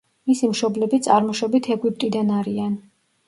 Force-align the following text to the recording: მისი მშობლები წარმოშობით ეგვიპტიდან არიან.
მისი 0.29 0.47
მშობლები 0.53 0.99
წარმოშობით 1.07 1.69
ეგვიპტიდან 1.77 2.31
არიან. 2.39 2.75